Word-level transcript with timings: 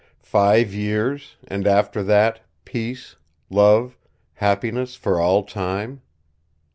Five 0.23 0.73
years, 0.73 1.37
and 1.47 1.67
after 1.67 2.01
that 2.01 2.39
peace, 2.65 3.17
love, 3.51 3.99
happiness 4.33 4.95
for 4.95 5.19
all 5.21 5.43
time? 5.43 6.01